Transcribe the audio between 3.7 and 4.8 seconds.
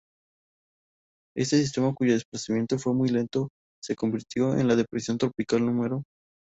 se convirtió en la